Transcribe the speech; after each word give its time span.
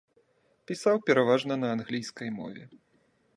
Пісаў 0.71 0.97
пераважна 1.09 1.53
на 1.65 1.69
англійскай 1.75 2.29
мове. 2.39 2.63